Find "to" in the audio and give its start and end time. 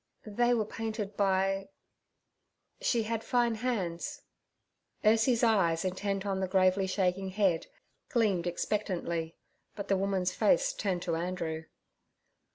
11.03-11.15